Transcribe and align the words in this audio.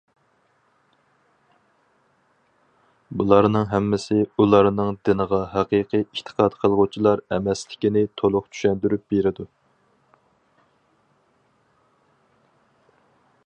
بۇلارنىڭ 3.21 3.67
ھەممىسى 3.73 4.17
ئۇلارنىڭ 4.39 4.97
دىنغا 5.09 5.41
ھەقىقىي 5.51 6.07
ئېتىقاد 6.13 6.57
قىلغۇچىلار 6.63 7.23
ئەمەسلىكىنى 7.37 8.03
تولۇق 8.23 8.49
چۈشەندۈرۈپ 8.57 9.05
بېرىدۇ. 9.15 9.49